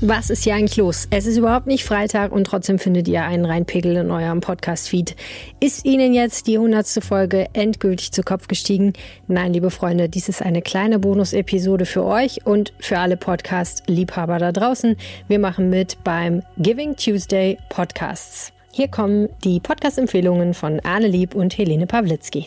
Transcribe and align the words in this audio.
Was 0.00 0.30
ist 0.30 0.44
hier 0.44 0.54
eigentlich 0.54 0.76
los? 0.76 1.08
Es 1.10 1.26
ist 1.26 1.38
überhaupt 1.38 1.66
nicht 1.66 1.84
Freitag 1.84 2.30
und 2.30 2.44
trotzdem 2.44 2.78
findet 2.78 3.08
ihr 3.08 3.24
einen 3.24 3.44
Reinpegel 3.44 3.96
in 3.96 4.12
eurem 4.12 4.40
Podcast-Feed. 4.40 5.16
Ist 5.58 5.84
Ihnen 5.84 6.14
jetzt 6.14 6.46
die 6.46 6.56
hundertste 6.56 7.00
Folge 7.00 7.48
endgültig 7.52 8.12
zu 8.12 8.22
Kopf 8.22 8.46
gestiegen? 8.46 8.92
Nein, 9.26 9.52
liebe 9.52 9.72
Freunde, 9.72 10.08
dies 10.08 10.28
ist 10.28 10.40
eine 10.40 10.62
kleine 10.62 11.00
Bonus-Episode 11.00 11.84
für 11.84 12.04
euch 12.04 12.46
und 12.46 12.72
für 12.78 13.00
alle 13.00 13.16
Podcast-Liebhaber 13.16 14.38
da 14.38 14.52
draußen. 14.52 14.94
Wir 15.26 15.40
machen 15.40 15.68
mit 15.68 15.96
beim 16.04 16.42
Giving 16.58 16.94
Tuesday 16.94 17.58
Podcasts. 17.68 18.52
Hier 18.70 18.86
kommen 18.86 19.28
die 19.42 19.58
Podcast-Empfehlungen 19.58 20.54
von 20.54 20.78
Arne 20.84 21.08
Lieb 21.08 21.34
und 21.34 21.58
Helene 21.58 21.88
Pawlitzki. 21.88 22.46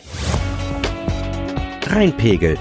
Rheinpegel. 1.86 2.56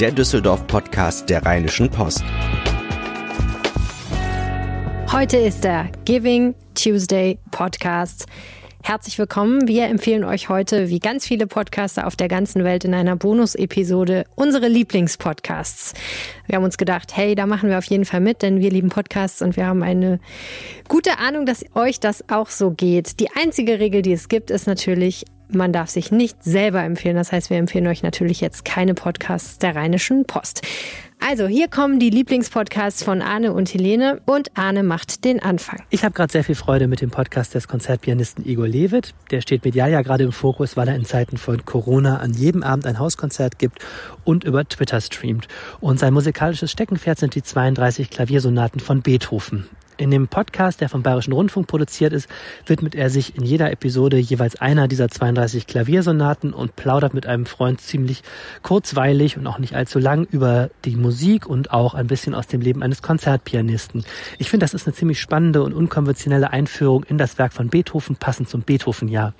Der 0.00 0.12
Düsseldorf-Podcast 0.12 1.28
der 1.28 1.44
Rheinischen 1.44 1.90
Post. 1.90 2.24
Heute 5.14 5.36
ist 5.36 5.62
der 5.62 5.92
Giving 6.04 6.56
Tuesday 6.74 7.38
Podcast. 7.52 8.26
Herzlich 8.82 9.16
willkommen. 9.16 9.68
Wir 9.68 9.84
empfehlen 9.84 10.24
euch 10.24 10.48
heute, 10.48 10.88
wie 10.88 10.98
ganz 10.98 11.24
viele 11.24 11.46
Podcaster 11.46 12.08
auf 12.08 12.16
der 12.16 12.26
ganzen 12.26 12.64
Welt, 12.64 12.84
in 12.84 12.94
einer 12.94 13.14
Bonus-Episode 13.14 14.24
unsere 14.34 14.66
Lieblingspodcasts. 14.66 15.94
Wir 16.48 16.56
haben 16.56 16.64
uns 16.64 16.78
gedacht, 16.78 17.16
hey, 17.16 17.36
da 17.36 17.46
machen 17.46 17.68
wir 17.68 17.78
auf 17.78 17.84
jeden 17.84 18.06
Fall 18.06 18.18
mit, 18.18 18.42
denn 18.42 18.58
wir 18.58 18.70
lieben 18.70 18.88
Podcasts 18.88 19.40
und 19.40 19.56
wir 19.56 19.66
haben 19.66 19.84
eine 19.84 20.18
gute 20.88 21.20
Ahnung, 21.20 21.46
dass 21.46 21.64
euch 21.76 22.00
das 22.00 22.28
auch 22.28 22.50
so 22.50 22.72
geht. 22.72 23.20
Die 23.20 23.28
einzige 23.40 23.78
Regel, 23.78 24.02
die 24.02 24.14
es 24.14 24.28
gibt, 24.28 24.50
ist 24.50 24.66
natürlich, 24.66 25.26
man 25.48 25.72
darf 25.72 25.90
sich 25.90 26.10
nicht 26.10 26.42
selber 26.42 26.82
empfehlen. 26.82 27.14
Das 27.14 27.30
heißt, 27.30 27.50
wir 27.50 27.58
empfehlen 27.58 27.86
euch 27.86 28.02
natürlich 28.02 28.40
jetzt 28.40 28.64
keine 28.64 28.94
Podcasts 28.94 29.60
der 29.60 29.76
Rheinischen 29.76 30.24
Post. 30.24 30.62
Also, 31.26 31.46
hier 31.46 31.68
kommen 31.68 31.98
die 31.98 32.10
Lieblingspodcasts 32.10 33.02
von 33.02 33.22
Arne 33.22 33.54
und 33.54 33.72
Helene 33.72 34.20
und 34.26 34.50
Arne 34.58 34.82
macht 34.82 35.24
den 35.24 35.42
Anfang. 35.42 35.82
Ich 35.88 36.04
habe 36.04 36.12
gerade 36.12 36.30
sehr 36.30 36.44
viel 36.44 36.54
Freude 36.54 36.86
mit 36.86 37.00
dem 37.00 37.08
Podcast 37.08 37.54
des 37.54 37.66
Konzertpianisten 37.66 38.44
Igor 38.44 38.68
Levit. 38.68 39.14
Der 39.30 39.40
steht 39.40 39.64
medial 39.64 39.90
ja 39.90 40.02
gerade 40.02 40.24
im 40.24 40.32
Fokus, 40.32 40.76
weil 40.76 40.86
er 40.86 40.96
in 40.96 41.06
Zeiten 41.06 41.38
von 41.38 41.64
Corona 41.64 42.18
an 42.18 42.34
jedem 42.34 42.62
Abend 42.62 42.84
ein 42.84 42.98
Hauskonzert 42.98 43.58
gibt 43.58 43.78
und 44.24 44.44
über 44.44 44.68
Twitter 44.68 45.00
streamt. 45.00 45.48
Und 45.80 45.98
sein 45.98 46.12
musikalisches 46.12 46.70
Steckenpferd 46.70 47.18
sind 47.18 47.34
die 47.34 47.42
32 47.42 48.10
Klaviersonaten 48.10 48.80
von 48.80 49.00
Beethoven. 49.00 49.66
In 49.96 50.10
dem 50.10 50.26
Podcast, 50.26 50.80
der 50.80 50.88
vom 50.88 51.02
Bayerischen 51.02 51.32
Rundfunk 51.32 51.68
produziert 51.68 52.12
ist, 52.12 52.28
widmet 52.66 52.96
er 52.96 53.10
sich 53.10 53.36
in 53.36 53.44
jeder 53.44 53.70
Episode 53.70 54.16
jeweils 54.18 54.60
einer 54.60 54.88
dieser 54.88 55.08
32 55.08 55.68
Klaviersonaten 55.68 56.52
und 56.52 56.74
plaudert 56.74 57.14
mit 57.14 57.26
einem 57.26 57.46
Freund 57.46 57.80
ziemlich 57.80 58.22
kurzweilig 58.62 59.36
und 59.36 59.46
auch 59.46 59.58
nicht 59.58 59.76
allzu 59.76 60.00
lang 60.00 60.26
über 60.30 60.70
die 60.84 60.96
Musik 60.96 61.46
und 61.46 61.70
auch 61.70 61.94
ein 61.94 62.08
bisschen 62.08 62.34
aus 62.34 62.48
dem 62.48 62.60
Leben 62.60 62.82
eines 62.82 63.02
Konzertpianisten. 63.02 64.04
Ich 64.38 64.50
finde, 64.50 64.64
das 64.64 64.74
ist 64.74 64.86
eine 64.86 64.94
ziemlich 64.94 65.20
spannende 65.20 65.62
und 65.62 65.72
unkonventionelle 65.72 66.50
Einführung 66.50 67.04
in 67.04 67.16
das 67.16 67.38
Werk 67.38 67.52
von 67.52 67.68
Beethoven, 67.68 68.16
passend 68.16 68.48
zum 68.48 68.62
Beethoven-Jahr. 68.62 69.32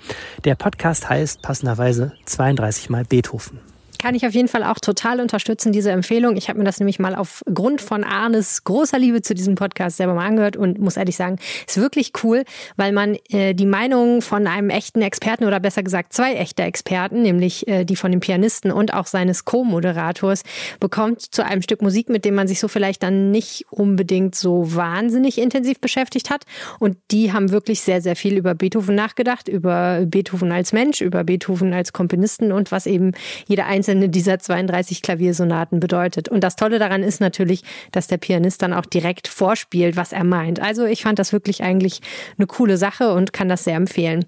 Der 0.45 0.55
Podcast 0.55 1.09
heißt 1.09 1.41
passenderweise 1.41 2.13
32 2.25 2.89
mal 2.89 3.03
Beethoven 3.03 3.74
kann 4.05 4.13
ich 4.13 4.27
auf 4.27 4.35
jeden 4.35 4.47
Fall 4.47 4.63
auch 4.63 4.77
total 4.77 5.19
unterstützen, 5.19 5.71
diese 5.71 5.89
Empfehlung. 5.89 6.37
Ich 6.37 6.47
habe 6.47 6.59
mir 6.59 6.63
das 6.63 6.79
nämlich 6.79 6.99
mal 6.99 7.15
aufgrund 7.15 7.81
von 7.81 8.03
Arnes 8.03 8.63
großer 8.63 8.99
Liebe 8.99 9.23
zu 9.23 9.33
diesem 9.33 9.55
Podcast 9.55 9.97
selber 9.97 10.13
mal 10.13 10.27
angehört 10.27 10.55
und 10.57 10.77
muss 10.77 10.95
ehrlich 10.95 11.15
sagen, 11.15 11.39
ist 11.65 11.81
wirklich 11.81 12.11
cool, 12.21 12.43
weil 12.75 12.91
man 12.91 13.17
äh, 13.29 13.55
die 13.55 13.65
Meinung 13.65 14.21
von 14.21 14.45
einem 14.45 14.69
echten 14.69 15.01
Experten 15.01 15.45
oder 15.45 15.59
besser 15.59 15.81
gesagt 15.81 16.13
zwei 16.13 16.35
echte 16.35 16.61
Experten, 16.61 17.23
nämlich 17.23 17.67
äh, 17.67 17.83
die 17.83 17.95
von 17.95 18.11
dem 18.11 18.19
Pianisten 18.19 18.71
und 18.71 18.93
auch 18.93 19.07
seines 19.07 19.43
Co-Moderators, 19.43 20.43
bekommt 20.79 21.21
zu 21.21 21.43
einem 21.43 21.63
Stück 21.63 21.81
Musik, 21.81 22.09
mit 22.09 22.25
dem 22.25 22.35
man 22.35 22.47
sich 22.47 22.59
so 22.59 22.67
vielleicht 22.67 23.01
dann 23.01 23.31
nicht 23.31 23.65
unbedingt 23.71 24.35
so 24.35 24.75
wahnsinnig 24.75 25.39
intensiv 25.39 25.79
beschäftigt 25.79 26.29
hat. 26.29 26.45
Und 26.77 26.97
die 27.09 27.33
haben 27.33 27.49
wirklich 27.49 27.81
sehr, 27.81 28.01
sehr 28.01 28.15
viel 28.15 28.37
über 28.37 28.53
Beethoven 28.53 28.93
nachgedacht, 28.93 29.47
über 29.47 30.03
Beethoven 30.05 30.51
als 30.51 30.73
Mensch, 30.73 31.01
über 31.01 31.23
Beethoven 31.23 31.73
als 31.73 31.91
Komponisten 31.91 32.51
und 32.51 32.71
was 32.71 32.85
eben 32.85 33.13
jeder 33.47 33.65
einzelne 33.65 33.94
einzelne 33.95 34.09
dieser 34.09 34.39
32 34.39 35.01
Klaviersonaten 35.01 35.79
bedeutet. 35.79 36.29
Und 36.29 36.43
das 36.43 36.55
Tolle 36.55 36.79
daran 36.79 37.03
ist 37.03 37.21
natürlich, 37.21 37.63
dass 37.91 38.07
der 38.07 38.17
Pianist 38.17 38.61
dann 38.61 38.73
auch 38.73 38.85
direkt 38.85 39.27
vorspielt, 39.27 39.95
was 39.95 40.11
er 40.11 40.23
meint. 40.23 40.59
Also 40.59 40.85
ich 40.85 41.03
fand 41.03 41.19
das 41.19 41.31
wirklich 41.33 41.63
eigentlich 41.63 42.01
eine 42.37 42.47
coole 42.47 42.77
Sache 42.77 43.13
und 43.13 43.33
kann 43.33 43.49
das 43.49 43.63
sehr 43.63 43.75
empfehlen. 43.75 44.25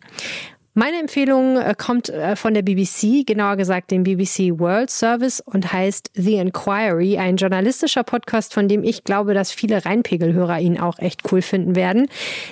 Meine 0.74 1.00
Empfehlung 1.00 1.58
äh, 1.58 1.74
kommt 1.76 2.10
äh, 2.10 2.36
von 2.36 2.54
der 2.54 2.62
BBC, 2.62 3.26
genauer 3.26 3.56
gesagt 3.56 3.90
dem 3.90 4.04
BBC 4.04 4.60
World 4.60 4.92
Service 4.92 5.42
und 5.44 5.74
heißt 5.74 6.12
The 6.14 6.36
Inquiry, 6.36 7.18
ein 7.18 7.36
journalistischer 7.36 8.04
Podcast, 8.04 8.54
von 8.54 8.68
dem 8.68 8.84
ich 8.84 9.04
glaube, 9.04 9.34
dass 9.34 9.52
viele 9.52 9.84
Rheinpegelhörer 9.84 10.60
ihn 10.60 10.80
auch 10.80 11.00
echt 11.00 11.32
cool 11.32 11.42
finden 11.42 11.76
werden. 11.76 12.08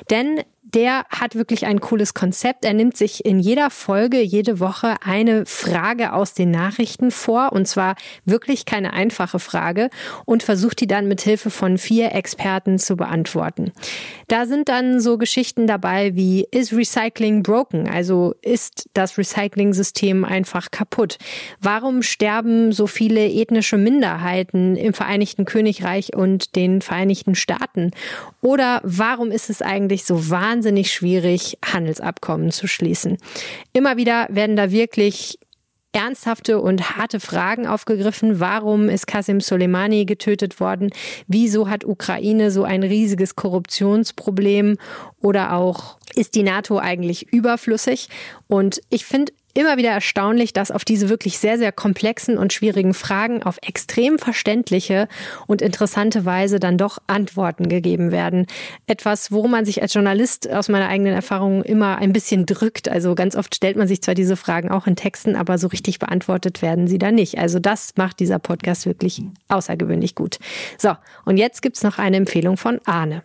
Denn 0.10 0.42
der 0.76 1.06
hat 1.10 1.36
wirklich 1.36 1.66
ein 1.66 1.80
cooles 1.80 2.14
Konzept. 2.14 2.66
Er 2.66 2.74
nimmt 2.74 2.98
sich 2.98 3.26
in 3.26 3.40
jeder 3.40 3.70
Folge, 3.70 4.20
jede 4.20 4.60
Woche 4.60 4.96
eine 5.06 5.46
Frage 5.46 6.12
aus 6.12 6.34
den 6.34 6.52
Nachrichten 6.52 7.12
vor 7.12 7.54
und 7.54 7.66
zwar 7.66 7.96
wirklich 8.26 8.66
keine 8.66 8.92
einfache 8.92 9.40
Frage 9.40 9.90
und 10.26 10.44
versucht 10.44 10.82
die 10.82 10.88
dann 10.88 11.08
mit 11.08 11.22
Hilfe 11.22 11.50
von 11.50 11.78
vier 11.78 12.14
Experten 12.14 12.78
zu 12.78 12.98
beantworten. 12.98 13.72
Da 14.28 14.46
sind 14.46 14.68
dann 14.68 15.00
so 15.00 15.18
Geschichten 15.18 15.66
dabei 15.66 16.14
wie 16.16 16.46
ist 16.52 16.74
Recycling 16.74 17.42
broken? 17.42 17.88
Also 17.88 18.36
ist 18.42 18.90
das 18.94 19.18
Recycling-System 19.18 20.26
einfach 20.26 20.72
kaputt? 20.72 21.18
Warum 21.62 22.02
sterben 22.02 22.74
so 22.74 22.86
viele 22.86 23.26
ethnische 23.30 23.78
Minderheiten 23.78 24.76
im 24.76 24.94
Vereinigten 24.94 25.46
Königreich 25.46 26.14
und 26.16 26.58
den 26.58 26.82
Vereinigten 26.82 27.36
Staaten? 27.36 27.92
Oder 28.42 28.82
warum 28.84 29.32
ist 29.32 29.50
es 29.50 29.62
eigentlich 29.62 30.04
so 30.04 30.30
wahnsinnig 30.30 30.65
wahnsinnig 30.66 30.92
schwierig, 30.92 31.60
Handelsabkommen 31.64 32.50
zu 32.50 32.68
schließen. 32.68 33.18
Immer 33.72 33.98
wieder 33.98 34.26
werden 34.32 34.56
da 34.56 34.72
wirklich 34.72 35.38
ernsthafte 35.92 36.60
und 36.60 36.98
harte 36.98 37.20
Fragen 37.20 37.68
aufgegriffen. 37.68 38.40
Warum 38.40 38.90
ist 38.90 39.06
Qasim 39.06 39.42
Soleimani 39.42 40.06
getötet 40.06 40.60
worden? 40.60 40.90
Wieso 41.28 41.70
hat 41.70 41.86
Ukraine 41.86 42.50
so 42.50 42.64
ein 42.64 42.82
riesiges 42.82 43.36
Korruptionsproblem? 43.36 44.78
Oder 45.22 45.54
auch, 45.54 46.00
ist 46.16 46.34
die 46.34 46.42
NATO 46.42 46.80
eigentlich 46.80 47.32
überflüssig? 47.32 48.10
Und 48.48 48.82
ich 48.90 49.06
finde 49.06 49.34
immer 49.56 49.78
wieder 49.78 49.90
erstaunlich, 49.90 50.54
dass 50.54 50.70
auf 50.70 50.86
diese 50.86 51.10
wirklich 51.10 51.40
sehr, 51.40 51.58
sehr 51.58 51.72
komplexen 51.72 52.38
und 52.38 52.54
schwierigen 52.54 52.94
Fragen 52.94 53.42
auf 53.42 53.58
extrem 53.66 54.20
verständliche 54.20 55.08
und 55.48 55.62
interessante 55.62 56.26
Weise 56.26 56.60
dann 56.60 56.78
doch 56.78 57.00
Antworten 57.08 57.68
gegeben 57.70 58.12
werden. 58.12 58.46
Etwas, 58.86 59.32
worum 59.32 59.52
man 59.52 59.66
sich 59.66 59.82
als 59.82 59.94
Journalist 59.94 60.52
aus 60.52 60.70
meiner 60.70 60.90
eigenen 60.90 61.14
Erfahrung 61.14 61.64
immer 61.64 61.98
ein 61.98 62.14
bisschen 62.14 62.46
drückt. 62.46 62.90
Also 62.90 63.16
ganz 63.16 63.36
oft 63.36 63.56
stellt 63.56 63.78
man 63.78 63.88
sich 63.88 64.02
zwar 64.02 64.14
diese 64.14 64.36
Fragen 64.36 64.70
auch 64.70 64.88
in 64.88 64.96
Texten, 64.96 65.36
aber 65.36 65.58
so 65.58 65.68
richtig 65.68 66.00
beantwortet 66.00 66.62
werden 66.62 66.88
sie 66.88 67.00
da 67.00 67.12
nicht. 67.12 67.40
Also 67.40 67.60
das 67.60 67.94
macht 67.96 68.20
dieser 68.20 68.40
Podcast 68.40 68.86
wirklich 68.86 69.22
außergewöhnlich 69.48 70.16
gut. 70.16 70.38
So, 70.78 70.92
und 71.24 71.38
jetzt 71.38 71.62
gibt's 71.62 71.84
noch 71.84 71.98
eine 71.98 72.18
Empfehlung 72.18 72.58
von 72.58 72.80
Arne. 72.86 73.24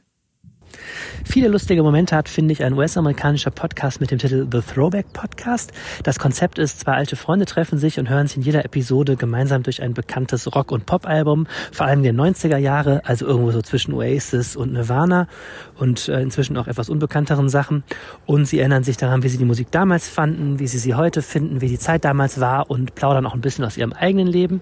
Viele 1.24 1.48
lustige 1.48 1.82
Momente 1.82 2.16
hat, 2.16 2.28
finde 2.28 2.52
ich, 2.52 2.64
ein 2.64 2.72
US-amerikanischer 2.72 3.50
Podcast 3.50 4.00
mit 4.00 4.10
dem 4.10 4.18
Titel 4.18 4.46
The 4.50 4.60
Throwback 4.60 5.12
Podcast. 5.12 5.72
Das 6.02 6.18
Konzept 6.18 6.58
ist, 6.58 6.80
zwei 6.80 6.92
alte 6.92 7.16
Freunde 7.16 7.46
treffen 7.46 7.78
sich 7.78 7.98
und 7.98 8.08
hören 8.08 8.26
sich 8.26 8.38
in 8.38 8.42
jeder 8.42 8.64
Episode 8.64 9.16
gemeinsam 9.16 9.62
durch 9.62 9.82
ein 9.82 9.94
bekanntes 9.94 10.54
Rock- 10.54 10.72
und 10.72 10.86
Pop-Album, 10.86 11.46
vor 11.72 11.86
allem 11.86 12.02
der 12.02 12.14
90er 12.14 12.56
Jahre, 12.56 13.02
also 13.04 13.26
irgendwo 13.26 13.50
so 13.50 13.62
zwischen 13.62 13.94
Oasis 13.94 14.56
und 14.56 14.72
Nirvana 14.72 15.28
und 15.78 16.08
äh, 16.08 16.20
inzwischen 16.20 16.56
auch 16.56 16.66
etwas 16.66 16.88
unbekannteren 16.88 17.48
Sachen. 17.48 17.84
Und 18.26 18.46
sie 18.46 18.58
erinnern 18.58 18.84
sich 18.84 18.96
daran, 18.96 19.22
wie 19.22 19.28
sie 19.28 19.38
die 19.38 19.44
Musik 19.44 19.70
damals 19.70 20.08
fanden, 20.08 20.58
wie 20.58 20.66
sie 20.66 20.78
sie 20.78 20.94
heute 20.94 21.22
finden, 21.22 21.60
wie 21.60 21.68
die 21.68 21.78
Zeit 21.78 22.04
damals 22.04 22.40
war 22.40 22.70
und 22.70 22.94
plaudern 22.94 23.26
auch 23.26 23.34
ein 23.34 23.40
bisschen 23.40 23.64
aus 23.64 23.76
ihrem 23.76 23.92
eigenen 23.92 24.26
Leben. 24.26 24.60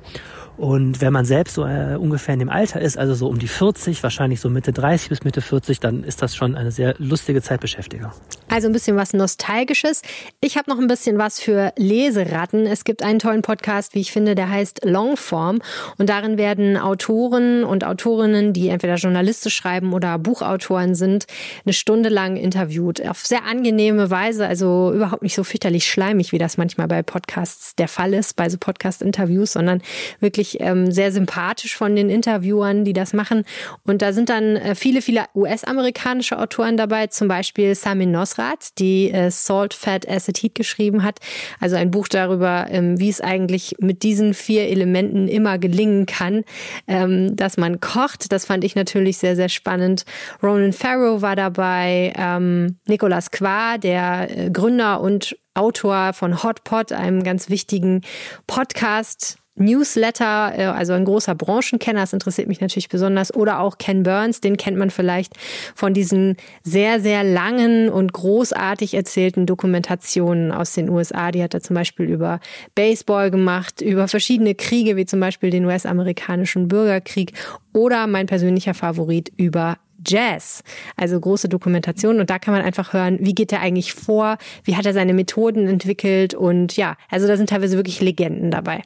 Und 0.58 1.00
wenn 1.00 1.12
man 1.12 1.24
selbst 1.24 1.54
so 1.54 1.64
äh, 1.64 1.96
ungefähr 1.96 2.34
in 2.34 2.40
dem 2.40 2.48
Alter 2.48 2.80
ist, 2.80 2.98
also 2.98 3.14
so 3.14 3.28
um 3.28 3.38
die 3.38 3.46
40, 3.46 4.02
wahrscheinlich 4.02 4.40
so 4.40 4.50
Mitte 4.50 4.72
30 4.72 5.08
bis 5.08 5.22
Mitte 5.22 5.40
40, 5.40 5.78
dann 5.78 6.02
ist 6.02 6.20
das 6.20 6.34
schon 6.34 6.56
eine 6.56 6.72
sehr 6.72 6.96
lustige 6.98 7.40
Zeitbeschäftigung. 7.40 8.10
Also 8.48 8.66
ein 8.66 8.72
bisschen 8.72 8.96
was 8.96 9.12
Nostalgisches. 9.12 10.02
Ich 10.40 10.56
habe 10.56 10.68
noch 10.68 10.78
ein 10.78 10.88
bisschen 10.88 11.16
was 11.16 11.38
für 11.38 11.72
Leseratten. 11.76 12.66
Es 12.66 12.82
gibt 12.82 13.04
einen 13.04 13.20
tollen 13.20 13.42
Podcast, 13.42 13.94
wie 13.94 14.00
ich 14.00 14.10
finde, 14.10 14.34
der 14.34 14.50
heißt 14.50 14.84
Longform. 14.84 15.60
Und 15.96 16.08
darin 16.08 16.38
werden 16.38 16.76
Autoren 16.76 17.62
und 17.62 17.84
Autorinnen, 17.84 18.52
die 18.52 18.68
entweder 18.68 18.96
journalistisch 18.96 19.54
schreiben 19.54 19.92
oder 19.92 20.18
Buchautoren 20.18 20.96
sind, 20.96 21.26
eine 21.64 21.72
Stunde 21.72 22.08
lang 22.08 22.36
interviewt. 22.36 23.06
Auf 23.06 23.24
sehr 23.24 23.44
angenehme 23.44 24.10
Weise, 24.10 24.48
also 24.48 24.92
überhaupt 24.92 25.22
nicht 25.22 25.36
so 25.36 25.44
fürchterlich 25.44 25.86
schleimig, 25.86 26.32
wie 26.32 26.38
das 26.38 26.56
manchmal 26.56 26.88
bei 26.88 27.04
Podcasts 27.04 27.76
der 27.76 27.86
Fall 27.86 28.12
ist, 28.12 28.34
bei 28.34 28.48
so 28.48 28.58
Podcast-Interviews, 28.58 29.52
sondern 29.52 29.82
wirklich 30.18 30.47
wirklich 30.48 30.60
ähm, 30.60 30.90
sehr 30.90 31.12
sympathisch 31.12 31.76
von 31.76 31.94
den 31.96 32.10
Interviewern, 32.10 32.84
die 32.84 32.92
das 32.92 33.12
machen. 33.12 33.44
Und 33.84 34.02
da 34.02 34.12
sind 34.12 34.28
dann 34.28 34.56
äh, 34.56 34.74
viele, 34.74 35.02
viele 35.02 35.24
US-amerikanische 35.34 36.38
Autoren 36.38 36.76
dabei, 36.76 37.08
zum 37.08 37.28
Beispiel 37.28 37.74
Samin 37.74 38.10
Nosrat, 38.10 38.78
die 38.78 39.10
äh, 39.10 39.30
Salt, 39.30 39.74
Fat, 39.74 40.08
Acid, 40.08 40.38
Heat 40.38 40.54
geschrieben 40.54 41.02
hat. 41.02 41.18
Also 41.60 41.76
ein 41.76 41.90
Buch 41.90 42.08
darüber, 42.08 42.66
ähm, 42.70 42.98
wie 42.98 43.08
es 43.08 43.20
eigentlich 43.20 43.76
mit 43.78 44.02
diesen 44.02 44.34
vier 44.34 44.68
Elementen 44.68 45.28
immer 45.28 45.58
gelingen 45.58 46.06
kann, 46.06 46.44
ähm, 46.86 47.34
dass 47.36 47.56
man 47.56 47.80
kocht. 47.80 48.32
Das 48.32 48.46
fand 48.46 48.64
ich 48.64 48.74
natürlich 48.74 49.18
sehr, 49.18 49.36
sehr 49.36 49.48
spannend. 49.48 50.04
Ronan 50.42 50.72
Farrow 50.72 51.22
war 51.22 51.36
dabei, 51.36 52.12
ähm, 52.16 52.78
Nicolas 52.86 53.30
Qua, 53.30 53.78
der 53.78 54.28
äh, 54.30 54.50
Gründer 54.50 55.00
und 55.00 55.36
Autor 55.54 56.12
von 56.12 56.44
Hot 56.44 56.62
Pot, 56.62 56.92
einem 56.92 57.24
ganz 57.24 57.50
wichtigen 57.50 58.02
Podcast. 58.46 59.38
Newsletter, 59.58 60.52
äh, 60.56 60.64
also 60.64 60.92
ein 60.92 61.04
großer 61.04 61.34
Branchenkenner, 61.34 62.00
das 62.00 62.12
interessiert 62.12 62.48
mich 62.48 62.60
natürlich 62.60 62.88
besonders, 62.88 63.34
oder 63.34 63.60
auch 63.60 63.78
Ken 63.78 64.02
Burns, 64.02 64.40
den 64.40 64.56
kennt 64.56 64.76
man 64.76 64.90
vielleicht 64.90 65.34
von 65.74 65.94
diesen 65.94 66.36
sehr, 66.62 67.00
sehr 67.00 67.24
langen 67.24 67.88
und 67.88 68.12
großartig 68.12 68.94
erzählten 68.94 69.46
Dokumentationen 69.46 70.52
aus 70.52 70.72
den 70.72 70.88
USA. 70.88 71.30
Die 71.30 71.42
hat 71.42 71.54
er 71.54 71.60
zum 71.60 71.74
Beispiel 71.74 72.06
über 72.06 72.40
Baseball 72.74 73.30
gemacht, 73.30 73.80
über 73.80 74.08
verschiedene 74.08 74.54
Kriege, 74.54 74.96
wie 74.96 75.06
zum 75.06 75.20
Beispiel 75.20 75.50
den 75.50 75.64
US-amerikanischen 75.64 76.68
Bürgerkrieg 76.68 77.32
oder 77.72 78.06
mein 78.06 78.26
persönlicher 78.26 78.74
Favorit 78.74 79.32
über 79.36 79.78
Jazz, 80.06 80.62
also 80.96 81.18
große 81.18 81.48
Dokumentation. 81.48 82.20
Und 82.20 82.30
da 82.30 82.38
kann 82.38 82.54
man 82.54 82.62
einfach 82.62 82.92
hören, 82.92 83.18
wie 83.20 83.34
geht 83.34 83.52
er 83.52 83.60
eigentlich 83.60 83.94
vor, 83.94 84.38
wie 84.64 84.76
hat 84.76 84.86
er 84.86 84.92
seine 84.92 85.14
Methoden 85.14 85.66
entwickelt 85.66 86.34
und 86.34 86.76
ja, 86.76 86.96
also 87.10 87.26
da 87.26 87.36
sind 87.36 87.50
teilweise 87.50 87.76
wirklich 87.76 88.00
Legenden 88.00 88.50
dabei. 88.50 88.82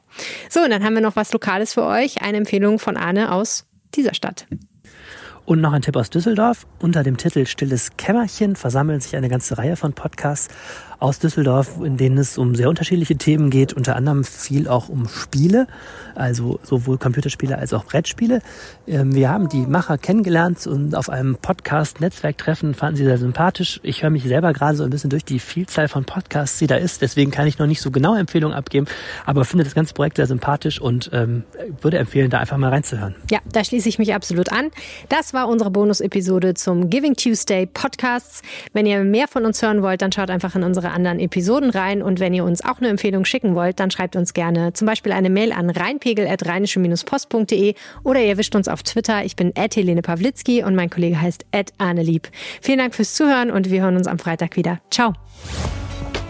So, 0.49 0.61
und 0.61 0.69
dann 0.69 0.83
haben 0.83 0.93
wir 0.93 1.01
noch 1.01 1.15
was 1.15 1.33
Lokales 1.33 1.73
für 1.73 1.85
euch, 1.85 2.21
eine 2.21 2.37
Empfehlung 2.37 2.79
von 2.79 2.97
Arne 2.97 3.31
aus 3.31 3.65
dieser 3.95 4.13
Stadt. 4.13 4.45
Und 5.45 5.59
noch 5.59 5.73
ein 5.73 5.81
Tipp 5.81 5.97
aus 5.97 6.09
Düsseldorf. 6.09 6.65
Unter 6.79 7.03
dem 7.03 7.17
Titel 7.17 7.45
Stilles 7.45 7.97
Kämmerchen 7.97 8.55
versammeln 8.55 9.01
sich 9.01 9.15
eine 9.17 9.27
ganze 9.27 9.57
Reihe 9.57 9.75
von 9.75 9.91
Podcasts 9.93 10.47
aus 11.03 11.19
Düsseldorf, 11.19 11.81
in 11.83 11.97
denen 11.97 12.17
es 12.17 12.37
um 12.37 12.55
sehr 12.55 12.69
unterschiedliche 12.69 13.17
Themen 13.17 13.49
geht, 13.49 13.73
unter 13.73 13.97
anderem 13.97 14.23
viel 14.23 14.69
auch 14.69 14.87
um 14.87 15.09
Spiele, 15.09 15.67
also 16.15 16.61
sowohl 16.63 16.97
Computerspiele 16.97 17.57
als 17.57 17.73
auch 17.73 17.83
Brettspiele. 17.83 18.41
Ähm, 18.87 19.13
wir 19.13 19.29
haben 19.29 19.49
die 19.49 19.65
Macher 19.65 19.97
kennengelernt 19.97 20.65
und 20.65 20.95
auf 20.95 21.09
einem 21.09 21.35
Podcast-Netzwerktreffen 21.35 22.73
fanden 22.73 22.95
sie 22.95 23.03
sehr 23.03 23.17
sympathisch. 23.17 23.81
Ich 23.83 24.01
höre 24.01 24.11
mich 24.11 24.23
selber 24.23 24.53
gerade 24.53 24.77
so 24.77 24.85
ein 24.85 24.91
bisschen 24.91 25.09
durch 25.09 25.25
die 25.25 25.39
Vielzahl 25.39 25.89
von 25.89 26.05
Podcasts, 26.05 26.57
die 26.59 26.67
da 26.67 26.75
ist, 26.75 27.01
deswegen 27.01 27.31
kann 27.31 27.47
ich 27.47 27.59
noch 27.59 27.67
nicht 27.67 27.81
so 27.81 27.91
genau 27.91 28.15
Empfehlungen 28.15 28.55
abgeben, 28.55 28.87
aber 29.25 29.43
finde 29.43 29.65
das 29.65 29.75
ganze 29.75 29.93
Projekt 29.93 30.15
sehr 30.15 30.27
sympathisch 30.27 30.79
und 30.79 31.09
ähm, 31.11 31.43
würde 31.81 31.97
empfehlen, 31.97 32.29
da 32.29 32.37
einfach 32.37 32.55
mal 32.55 32.69
reinzuhören. 32.69 33.15
Ja, 33.29 33.39
da 33.51 33.61
schließe 33.61 33.89
ich 33.89 33.99
mich 33.99 34.15
absolut 34.15 34.53
an. 34.53 34.71
Das 35.09 35.32
war 35.33 35.47
unsere 35.47 35.71
Bonus-Episode 35.71 36.53
zum 36.53 36.89
Giving 36.89 37.15
Tuesday 37.15 37.65
Podcasts. 37.65 38.41
Wenn 38.73 38.85
ihr 38.85 39.03
mehr 39.03 39.27
von 39.27 39.45
uns 39.45 39.61
hören 39.61 39.81
wollt, 39.81 40.01
dann 40.01 40.11
schaut 40.11 40.29
einfach 40.29 40.55
in 40.55 40.63
unsere 40.63 40.91
anderen 40.91 41.19
Episoden 41.19 41.69
rein. 41.69 42.01
Und 42.01 42.19
wenn 42.19 42.33
ihr 42.33 42.43
uns 42.43 42.63
auch 42.63 42.77
eine 42.77 42.89
Empfehlung 42.89 43.25
schicken 43.25 43.55
wollt, 43.55 43.79
dann 43.79 43.91
schreibt 43.91 44.15
uns 44.15 44.33
gerne 44.33 44.73
zum 44.73 44.85
Beispiel 44.85 45.11
eine 45.11 45.29
Mail 45.29 45.51
an 45.51 45.69
reinpegel.rheinische-post.de 45.69 47.75
oder 48.03 48.21
ihr 48.21 48.37
wischt 48.37 48.55
uns 48.55 48.67
auf 48.67 48.83
Twitter. 48.83 49.25
Ich 49.25 49.35
bin 49.35 49.53
Helene 49.57 50.01
Pawlitzki 50.01 50.63
und 50.63 50.75
mein 50.75 50.89
Kollege 50.89 51.19
heißt 51.19 51.45
Arnelieb. 51.77 52.29
Vielen 52.61 52.79
Dank 52.79 52.95
fürs 52.95 53.15
Zuhören 53.15 53.51
und 53.51 53.71
wir 53.71 53.81
hören 53.81 53.97
uns 53.97 54.07
am 54.07 54.19
Freitag 54.19 54.55
wieder. 54.55 54.79
Ciao. 54.91 55.13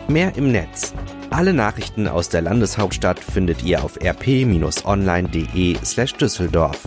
Mehr 0.07 0.33
im 0.35 0.51
Netz. 0.51 0.93
Alle 1.29 1.53
Nachrichten 1.53 2.07
aus 2.07 2.29
der 2.29 2.41
Landeshauptstadt 2.41 3.19
findet 3.19 3.63
ihr 3.63 3.83
auf 3.83 3.99
rp-online.de 3.99 5.77
slash 5.83 6.13
Düsseldorf. 6.13 6.83